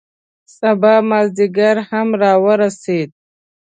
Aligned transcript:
سبا 0.57 0.93
مازدیګر 1.09 1.75
هم 1.89 2.07
را 2.21 2.33
ورسید. 2.45 3.09